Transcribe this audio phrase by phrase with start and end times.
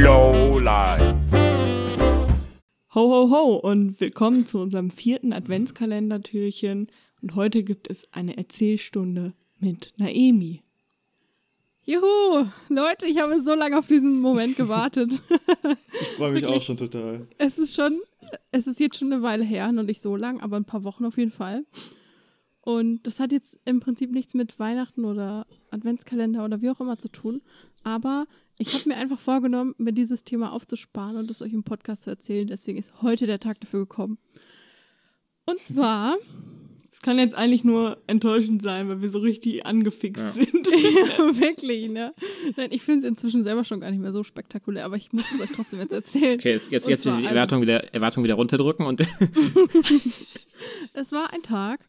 [0.00, 1.14] Lowlife.
[2.94, 6.88] Ho, ho, ho und willkommen zu unserem vierten Adventskalendertürchen.
[7.22, 10.62] Und heute gibt es eine Erzählstunde mit Naemi.
[11.84, 15.12] Juhu, Leute, ich habe so lange auf diesen Moment gewartet.
[15.92, 16.60] Ich freue mich Wirklich?
[16.60, 17.28] auch schon total.
[17.38, 18.00] es ist schon,
[18.50, 21.04] es ist jetzt schon eine Weile her, noch nicht so lang, aber ein paar Wochen
[21.04, 21.64] auf jeden Fall.
[22.62, 26.98] Und das hat jetzt im Prinzip nichts mit Weihnachten oder Adventskalender oder wie auch immer
[26.98, 27.42] zu tun.
[27.84, 28.26] Aber
[28.58, 32.10] ich habe mir einfach vorgenommen, mir dieses Thema aufzusparen und es euch im Podcast zu
[32.10, 32.46] erzählen.
[32.46, 34.18] Deswegen ist heute der Tag dafür gekommen.
[35.46, 36.16] Und zwar,
[36.90, 40.30] Es kann jetzt eigentlich nur enttäuschend sein, weil wir so richtig angefixt Ja.
[40.30, 40.52] sind.
[41.40, 42.14] wirklich, ne?
[42.56, 45.30] Nein, ich finde es inzwischen selber schon gar nicht mehr so spektakulär, aber ich muss
[45.32, 46.38] es euch trotzdem jetzt erzählen.
[46.38, 49.00] Okay, jetzt, jetzt, Und jetzt zwar die also- Erwartung wieder, Erwartung wieder runterdrücken und
[50.94, 51.80] Es war ein Tag.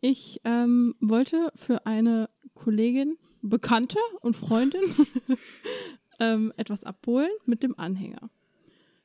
[0.00, 4.82] Ich ähm, wollte für eine Kollegin, Bekannte und Freundin
[6.20, 8.30] ähm, etwas abholen mit dem Anhänger.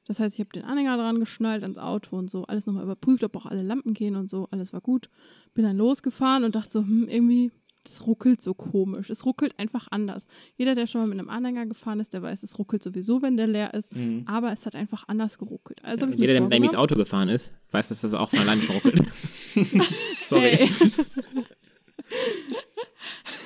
[0.06, 3.24] Das heißt, ich habe den Anhänger dran geschnallt ans Auto und so, alles nochmal überprüft,
[3.26, 5.10] ob auch alle Lampen gehen und so, alles war gut.
[5.54, 7.52] Bin dann losgefahren und dachte so, hm, irgendwie,
[7.84, 9.10] das ruckelt so komisch.
[9.10, 10.26] Es ruckelt einfach anders.
[10.56, 13.36] Jeder, der schon mal mit einem Anhänger gefahren ist, der weiß, es ruckelt sowieso, wenn
[13.36, 13.92] der leer ist,
[14.26, 15.84] aber es hat einfach anders geruckelt.
[15.84, 18.62] Also mir jeder, der mit vorgenommen- Auto gefahren ist, weiß, dass das auch von alleine
[18.62, 19.02] schon ruckelt.
[20.22, 20.52] Sorry.
[20.52, 20.70] Hey.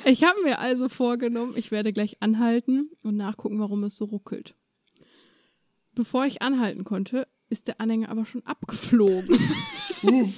[0.05, 4.55] Ich habe mir also vorgenommen, ich werde gleich anhalten und nachgucken, warum es so ruckelt.
[5.93, 9.37] Bevor ich anhalten konnte, ist der Anhänger aber schon abgeflogen.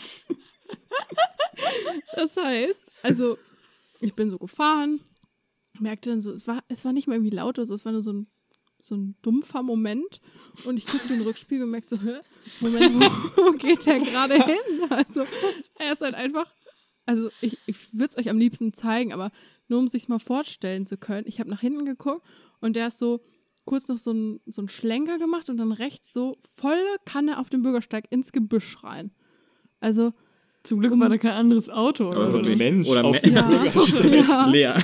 [2.15, 3.37] das heißt, also
[4.01, 4.99] ich bin so gefahren,
[5.79, 7.91] merkte dann so, es war, es war nicht mal irgendwie laut oder so, es war
[7.91, 8.27] nur so ein,
[8.81, 10.19] so ein dumpfer Moment.
[10.65, 12.19] Und ich guckte in den Rückspiegel und merkte so, hä?
[12.59, 14.89] Moment, wo, wo geht der gerade hin?
[14.89, 15.25] Also
[15.79, 16.51] er ist halt einfach
[17.05, 19.31] also ich, ich würde es euch am liebsten zeigen, aber
[19.73, 22.23] nur um sich mal vorstellen zu können, ich habe nach hinten geguckt
[22.61, 23.21] und der ist so
[23.65, 27.49] kurz noch so ein, so ein Schlenker gemacht und dann rechts so volle Kanne auf
[27.49, 29.11] dem Bürgersteig ins Gebüsch rein.
[29.79, 30.11] Also,
[30.63, 32.09] Zum Glück war da kein anderes Auto.
[32.09, 32.37] Oder so.
[32.39, 32.57] Ein.
[32.57, 33.41] Mensch Oder auf dem Ja.
[33.47, 34.13] Bürgersteig.
[34.27, 34.75] ja, Leer.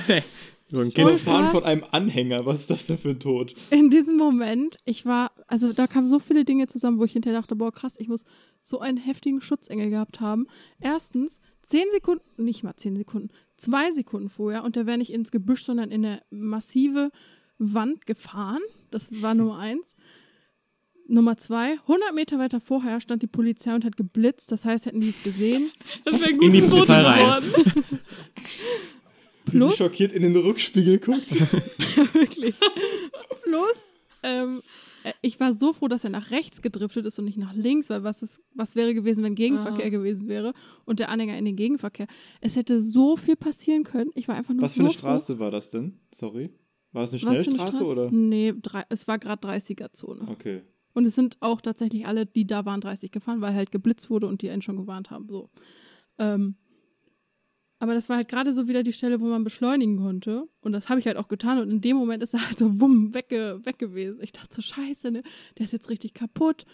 [0.68, 1.20] so ein Genau, Kind.
[1.20, 1.52] fahren was?
[1.52, 2.44] von einem Anhänger.
[2.46, 3.54] Was ist das denn für ein Tod?
[3.70, 7.40] in diesem Moment, ich war, also da kamen so viele Dinge zusammen, wo ich hinterher
[7.40, 8.24] dachte, boah, krass, ich muss
[8.62, 10.46] so einen heftigen Schutzengel gehabt haben.
[10.80, 13.28] Erstens, zehn Sekunden, nicht mal zehn Sekunden,
[13.60, 17.10] zwei Sekunden vorher und der wäre nicht ins Gebüsch, sondern in eine massive
[17.58, 18.62] Wand gefahren.
[18.90, 19.94] Das war Nummer eins.
[21.06, 24.52] Nummer zwei, 100 Meter weiter vorher stand die Polizei und hat geblitzt.
[24.52, 25.70] Das heißt, hätten die es gesehen.
[26.04, 27.18] Das wäre gut In die Polizei rein.
[27.42, 27.84] geworden.
[29.46, 31.30] Wie sie Plus- schockiert in den Rückspiegel guckt.
[32.14, 32.54] Wirklich.
[33.42, 33.76] Plus,
[34.22, 34.62] ähm, äh,
[35.22, 38.04] ich war so froh, dass er nach rechts gedriftet ist und nicht nach links, weil
[38.04, 39.90] was, ist, was wäre gewesen, wenn Gegenverkehr Ah.
[39.90, 40.52] gewesen wäre
[40.84, 42.06] und der Anhänger in den Gegenverkehr.
[42.40, 44.10] Es hätte so viel passieren können.
[44.14, 46.00] Ich war einfach nur Was für so eine Straße war das denn?
[46.12, 46.50] Sorry.
[46.92, 47.26] War es eine Froh.
[47.28, 47.90] Für eine Schnellstraße Straße?
[47.92, 48.10] oder?
[48.10, 50.26] Nee, drei, es war gerade 30er-Zone.
[50.28, 50.62] Okay.
[50.92, 54.26] Und es sind auch tatsächlich alle, die da waren, 30 gefahren, weil halt geblitzt wurde
[54.26, 55.28] und die einen schon gewarnt haben.
[55.28, 55.50] So.
[56.18, 56.56] Ähm,
[57.80, 60.46] aber das war halt gerade so wieder die Stelle, wo man beschleunigen konnte.
[60.60, 61.58] Und das habe ich halt auch getan.
[61.58, 64.22] Und in dem Moment ist er halt so wumm, wegge weg gewesen.
[64.22, 65.22] Ich dachte so, scheiße, ne?
[65.56, 66.66] Der ist jetzt richtig kaputt.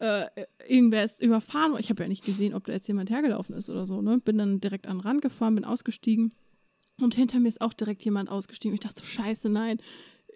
[0.00, 0.26] Äh,
[0.68, 1.76] irgendwer ist überfahren.
[1.78, 4.18] Ich habe ja nicht gesehen, ob da jetzt jemand hergelaufen ist oder so, ne?
[4.18, 6.32] Bin dann direkt an den Rand gefahren, bin ausgestiegen.
[7.00, 8.74] Und hinter mir ist auch direkt jemand ausgestiegen.
[8.74, 9.78] Ich dachte so, scheiße, nein.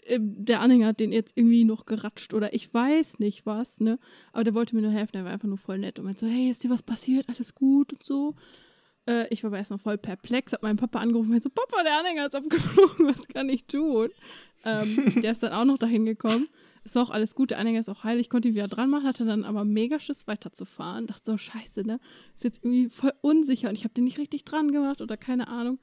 [0.05, 3.99] Äh, Der Anhänger hat den jetzt irgendwie noch geratscht oder ich weiß nicht was, ne?
[4.33, 6.33] Aber der wollte mir nur helfen, der war einfach nur voll nett und meinte so,
[6.33, 7.29] hey, ist dir was passiert?
[7.29, 8.37] Alles gut und so.
[9.07, 11.99] Äh, ich war aber erstmal voll perplex, hab meinen Papa angerufen und so, Papa, der
[11.99, 14.11] Anhänger ist abgeflogen, was kann ich tun?
[14.65, 16.47] Ähm, der ist dann auch noch dahin gekommen.
[16.85, 18.91] Es war auch alles gut, der Anhänger ist auch heil, ich konnte ihn wieder dran
[18.91, 21.07] machen, hatte dann aber mega Schiss weiterzufahren.
[21.07, 22.01] Dachte so, scheiße, ne?
[22.35, 25.49] Ist jetzt irgendwie voll unsicher und ich habe den nicht richtig dran gemacht oder keine
[25.49, 25.79] Ahnung.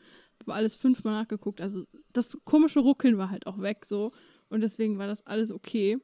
[0.46, 1.62] War alles fünfmal nachgeguckt.
[1.62, 4.12] Also das komische Ruckeln war halt auch weg so.
[4.50, 6.00] Und deswegen war das alles okay.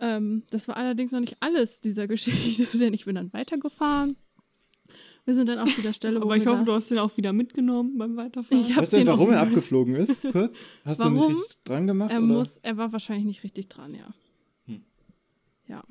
[0.00, 4.16] Ähm, das war allerdings noch nicht alles dieser Geschichte, denn ich bin dann weitergefahren.
[5.24, 6.90] Wir sind dann auch zu der Stelle, wo Aber ich wir hoffe, da- du hast
[6.90, 8.60] den auch wieder mitgenommen beim Weiterfahren.
[8.68, 10.22] Ich Weißt du denn, den warum er abgeflogen ist?
[10.32, 10.66] Kurz?
[10.84, 11.32] Hast du ihn Warum?
[11.34, 12.10] nicht richtig dran gemacht?
[12.10, 12.26] Er oder?
[12.26, 14.12] muss, er war wahrscheinlich nicht richtig dran, ja.
[14.66, 14.82] Hm.
[15.68, 15.84] Ja.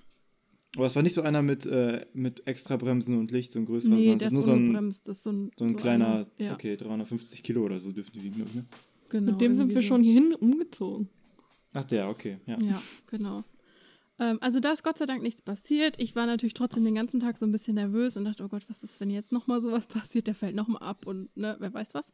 [0.75, 3.66] Aber es war nicht so einer mit, äh, mit extra Bremsen und Licht, so ein
[3.66, 5.07] größerer, Nee, es ist nur so ein, ungebremst.
[5.07, 7.92] Das ist so ein, so ein so kleiner, einer- ja, okay, 350 Kilo oder so
[7.94, 8.66] dürfen die wiegen, ne?
[9.10, 9.31] genau.
[9.31, 9.88] Mit dem sind wir so.
[9.88, 11.07] schon hierhin umgezogen.
[11.74, 12.57] Ach, der, okay, ja.
[12.66, 13.44] Ja, genau.
[14.21, 16.00] Ähm, also da ist Gott sei Dank nichts passiert.
[16.00, 18.69] Ich war natürlich trotzdem den ganzen Tag so ein bisschen nervös und dachte, oh Gott,
[18.69, 20.27] was ist, wenn jetzt nochmal sowas passiert?
[20.27, 22.13] Der fällt nochmal ab und ne, wer weiß was.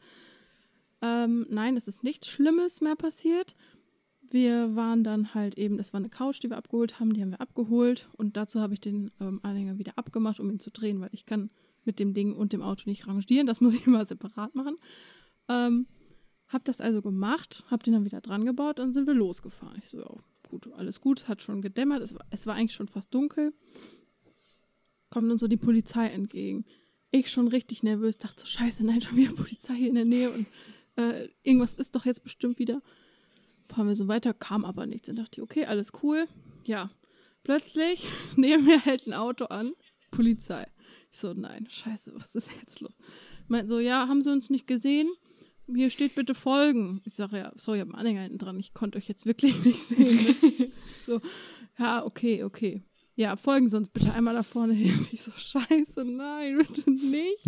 [1.01, 3.55] Ähm, nein, es ist nichts Schlimmes mehr passiert.
[4.29, 7.31] Wir waren dann halt eben, das war eine Couch, die wir abgeholt haben, die haben
[7.31, 10.99] wir abgeholt und dazu habe ich den ähm, Anhänger wieder abgemacht, um ihn zu drehen,
[10.99, 11.49] weil ich kann
[11.85, 14.77] mit dem Ding und dem Auto nicht rangieren, das muss ich immer separat machen.
[15.47, 15.85] Ähm,
[16.47, 19.77] hab das also gemacht, hab den dann wieder dran gebaut und sind wir losgefahren.
[19.77, 20.17] Ich so, ja,
[20.47, 23.53] gut, alles gut, hat schon gedämmert, es war, es war eigentlich schon fast dunkel.
[25.09, 26.65] Kommt uns so die Polizei entgegen.
[27.11, 30.29] Ich schon richtig nervös, dachte so, scheiße, nein, schon wieder Polizei hier in der Nähe
[30.31, 30.47] und
[30.97, 32.81] äh, irgendwas ist doch jetzt bestimmt wieder.
[33.65, 35.07] Fahren wir so weiter, kam aber nichts.
[35.07, 36.27] Dann dachte ich, okay, alles cool.
[36.65, 36.89] Ja,
[37.43, 38.03] plötzlich
[38.35, 39.73] neben mir hält ein Auto an,
[40.11, 40.67] Polizei.
[41.11, 42.97] Ich so, nein, scheiße, was ist jetzt los?
[43.47, 45.09] Meint so, ja, haben Sie uns nicht gesehen?
[45.73, 47.01] Hier steht bitte folgen.
[47.03, 48.59] Ich sage, ja, sorry, ich habe einen Anhänger hinten dran.
[48.59, 50.35] Ich konnte euch jetzt wirklich nicht sehen.
[51.05, 51.19] so,
[51.77, 52.83] ja, okay, okay.
[53.15, 55.07] Ja, folgen Sie uns bitte einmal da vorne hin.
[55.11, 57.39] Ich so, scheiße, nein, bitte nicht.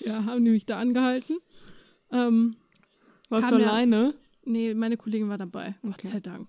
[0.00, 1.36] Ja, haben die mich da angehalten.
[2.10, 2.56] Ähm,
[3.28, 4.14] Warst du ja- alleine?
[4.44, 6.08] Nee, meine Kollegin war dabei, Gott Okay.
[6.08, 6.48] sei Dank.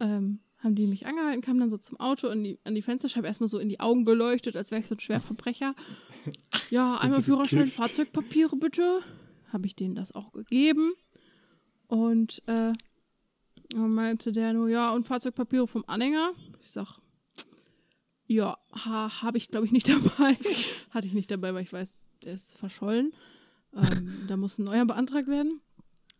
[0.00, 3.26] Ähm, haben die mich angehalten, kamen dann so zum Auto an die, an die Fensterscheibe
[3.26, 5.74] erstmal so in die Augen geleuchtet, als wäre ich so ein Schwerverbrecher.
[6.70, 7.66] Ja, einmal Führerschein?
[7.66, 9.00] Fahrzeugpapiere bitte.
[9.52, 10.92] Habe ich denen das auch gegeben.
[11.86, 12.72] Und äh,
[13.70, 16.32] dann meinte der nur, ja, und Fahrzeugpapiere vom Anhänger.
[16.60, 17.00] Ich sag,
[18.26, 20.36] ja, ha, habe ich glaube ich nicht dabei.
[20.90, 23.12] Hatte ich nicht dabei, weil ich weiß, der ist verschollen.
[23.74, 25.60] Ähm, da muss ein neuer beantragt werden.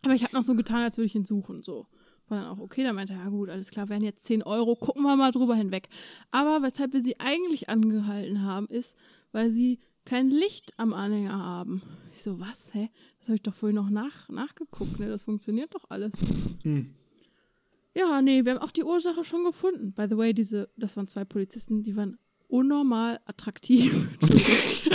[0.03, 1.63] Aber ich habe noch so getan, als würde ich ihn suchen.
[1.63, 1.87] So.
[2.29, 2.83] War dann auch okay.
[2.83, 5.55] Da meinte er, ja gut, alles klar, wären jetzt 10 Euro, gucken wir mal drüber
[5.55, 5.89] hinweg.
[6.31, 8.97] Aber weshalb wir sie eigentlich angehalten haben, ist,
[9.33, 11.83] weil sie kein Licht am Anhänger haben.
[12.15, 12.91] Ich so, was, hä?
[13.19, 15.09] Das habe ich doch vorhin noch nach, nachgeguckt, ne?
[15.09, 16.13] Das funktioniert doch alles.
[16.63, 16.95] Hm.
[17.97, 19.93] Ja, nee, wir haben auch die Ursache schon gefunden.
[19.93, 22.19] By the way, diese, das waren zwei Polizisten, die waren
[22.49, 24.09] unnormal attraktiv.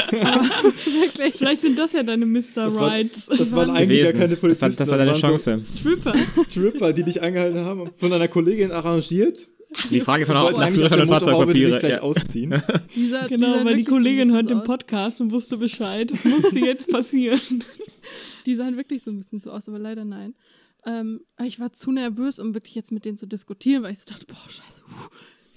[0.06, 1.34] Wirklich.
[1.36, 2.42] Vielleicht sind das ja deine Mr.
[2.56, 3.26] Das, war, Rights.
[3.28, 4.18] das waren eigentlich gar gewesen.
[4.20, 4.64] keine Das Polizisten.
[4.64, 5.62] war, das war deine waren Chance.
[5.80, 6.14] Stripper.
[6.36, 9.38] So Stripper, die dich angehalten haben, von einer Kollegin arrangiert.
[9.90, 11.80] Die Frage ist von wollten nach Führerschein der und Fahrzeugpapiere.
[11.80, 12.02] gleich Ja.
[12.02, 12.50] ausziehen.
[12.96, 14.64] Dieser, Genau, dieser weil die so Kollegin bisschen hört so den.
[14.64, 16.12] Podcast und wusste Bescheid.
[16.12, 17.64] Das musste jetzt passieren.
[18.46, 20.36] Die sahen wirklich so ein bisschen so aus, aber leider nein.
[20.86, 24.00] Ähm, aber ich war zu nervös, um wirklich jetzt mit denen zu diskutieren, weil ich
[24.00, 25.10] so dachte, boah, scheiße, puh,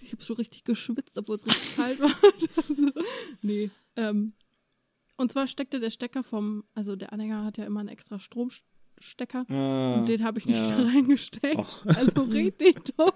[0.02, 2.10] ich habe so richtig geschwitzt, obwohl es richtig kalt war.
[3.42, 3.70] nee.
[3.96, 4.32] Ähm,
[5.16, 8.66] und zwar steckte der Stecker vom, also der Anhänger hat ja immer einen extra Stromstecker
[9.48, 10.68] Ah, und den habe ich nicht ja.
[10.76, 11.56] da reingesteckt.
[11.58, 11.84] Och.
[11.86, 13.12] Also richtig doof.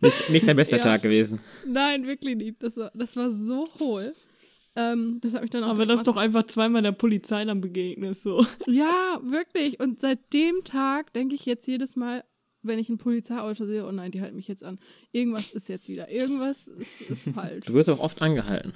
[0.00, 0.82] Nicht, nicht dein bester Ja.
[0.82, 1.40] Tag gewesen.
[1.66, 2.62] Nein, wirklich nicht.
[2.62, 4.12] Das war, das war so hohl.
[4.74, 7.44] Ähm, das hat mich dann auch Aber das ist was- doch einfach zweimal der Polizei
[7.44, 8.16] dann begegnet.
[8.16, 8.44] So.
[8.66, 9.80] Ja, wirklich.
[9.80, 12.24] Und seit dem Tag denke ich jetzt jedes Mal,
[12.62, 14.78] wenn ich ein Polizeiauto sehe, oh nein, die halten mich jetzt an.
[15.12, 16.10] Irgendwas ist jetzt wieder.
[16.10, 17.66] Irgendwas ist, ist falsch.
[17.66, 18.72] Du wirst auch oft angehalten.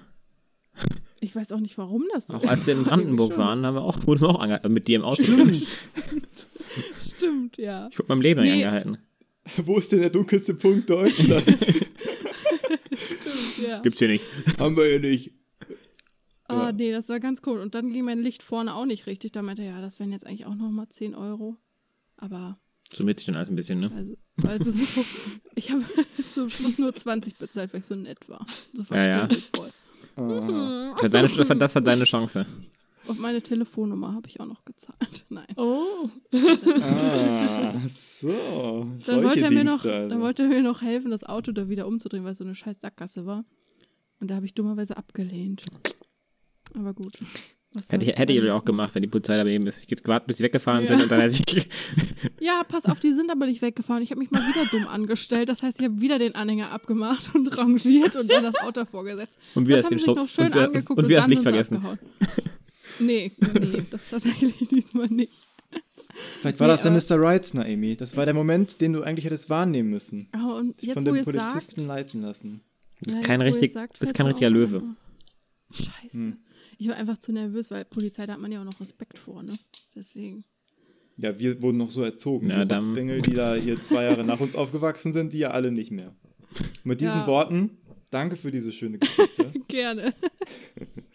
[1.20, 3.82] Ich weiß auch nicht, warum das so Auch als wir in Brandenburg waren, haben wir
[3.82, 4.70] auch, wurden wir auch angehalten.
[4.73, 5.23] Mit dir im Auto.
[5.23, 5.79] Stimmt,
[7.58, 7.88] ja.
[7.90, 8.52] Ich wurde meinem Leben Nee.
[8.64, 8.99] angehalten.
[9.64, 11.67] Wo ist denn der dunkelste Punkt Deutschlands?
[12.96, 13.81] Stimmt, ja.
[13.81, 14.25] Gibt's hier nicht.
[14.58, 15.32] Haben wir ja nicht.
[16.49, 17.58] Ah, nee, das war ganz cool.
[17.58, 19.32] Und dann ging mein Licht vorne auch nicht richtig.
[19.32, 21.56] Da meinte er, ja, das wären jetzt eigentlich auch nochmal 10 Euro.
[22.17, 22.58] Aber,
[22.93, 23.90] Summiert sich dann alles ein bisschen, ne?
[23.94, 24.17] also,
[24.49, 25.05] also so,
[25.56, 25.84] ich habe
[26.32, 28.46] zum Schluss nur 20 bezahlt, weil ich so nett war.
[28.73, 29.19] So Ja, ja.
[29.26, 29.73] verständnisvoll.
[30.17, 30.90] Ah.
[30.94, 32.46] Das war deine, das war, das war deine Chance.
[33.06, 35.25] Und meine Telefonnummer habe ich auch noch gezahlt.
[35.29, 35.47] Nein.
[35.56, 36.08] Oh.
[36.82, 38.87] Ah, so.
[39.06, 40.08] Dann wollte, er mir noch, also.
[40.08, 42.55] dann wollte er mir noch helfen, das Auto da wieder umzudrehen, weil es so eine
[42.55, 43.44] scheiß Sackgasse war.
[44.20, 45.62] Und da habe ich dummerweise abgelehnt.
[46.75, 47.14] Aber gut.
[47.75, 49.82] Was Hätte, hätte ich auch gemacht, wenn die Polizei daneben ist.
[49.82, 50.88] Ich gewartet, bis sie weggefahren Ja.
[50.88, 51.69] sind und dann hätte ich.
[52.41, 54.02] Ja, pass auf, die sind aber nicht weggefahren.
[54.02, 55.49] Ich habe mich mal wieder dumm angestellt.
[55.49, 59.38] Das heißt, ich habe wieder den Anhänger abgemacht und rangiert und dann das Auto vorgesetzt.
[59.54, 61.25] Und wir das hast haben den sich noch schön und wir- angeguckt und wir hast
[61.25, 61.76] dann Licht vergessen.
[61.76, 61.99] abgehauen.
[62.99, 65.33] Nee, nee, das tatsächlich diesmal nicht.
[66.41, 67.23] Vielleicht war Nee, das der Mr.
[67.23, 67.97] Right, Naomi.
[67.97, 70.29] Das war der Moment, den du eigentlich hättest wahrnehmen müssen.
[70.33, 72.61] Aber und Dich jetzt, von wo dem Polizisten sagt, leiten lassen.
[73.00, 74.83] Du bist Ja, kein, richtig, sagt, bist kein richtiger Löwe.
[75.71, 76.12] Scheiße.
[76.12, 76.37] Hm.
[76.79, 79.43] Ich war einfach zu nervös, weil Polizei, da hat man ja auch noch Respekt vor,
[79.43, 79.59] ne?
[79.95, 80.45] Deswegen.
[81.19, 82.50] Ja, wir wurden noch so erzogen.
[82.50, 85.71] Ja, die Rotzbengel, die da hier zwei Jahre nach uns aufgewachsen sind, die ja alle
[85.71, 86.15] nicht mehr.
[86.85, 87.26] Mit diesen Ja.
[87.26, 87.79] Worten,
[88.11, 89.53] danke für diese schöne Geschichte.
[89.69, 90.15] Gerne.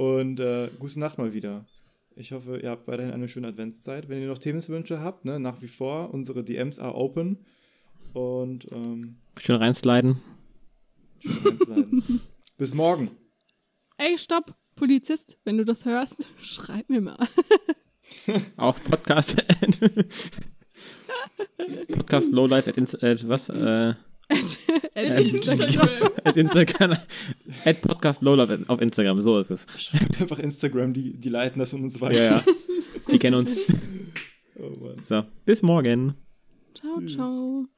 [0.00, 1.66] Und äh, gute Nacht mal wieder.
[2.16, 4.08] Ich hoffe, ihr habt weiterhin eine schöne Adventszeit.
[4.08, 7.44] Wenn ihr noch Themenwünsche habt, ne, nach wie vor, unsere DMs are open.
[8.14, 10.16] Und ähm, Schön reinsliden.
[11.18, 12.20] schön reinsliden.
[12.56, 13.10] Bis morgen.
[13.98, 14.54] Ey, stopp!
[14.74, 17.18] Polizist, wenn du das hörst, schreib mir mal.
[18.56, 19.44] Auch Podcast.
[21.88, 23.50] Podcast Lowlife at, at was?
[23.50, 23.92] Äh,
[24.94, 25.88] At Instagram.
[26.24, 26.96] at Instagram.
[27.64, 29.20] At Podcast Lowlife auf Instagram.
[29.22, 29.66] So ist es.
[29.76, 32.14] Schreibt einfach Instagram, die, die leiten das an uns weiter.
[32.16, 32.44] Ja, ja.
[33.10, 33.54] Die kennen uns.
[34.58, 35.02] Oh Mann.
[35.02, 36.14] So, bis morgen.
[36.74, 37.69] Ciao, ciao.